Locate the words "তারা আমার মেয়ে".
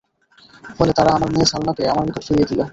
0.97-1.49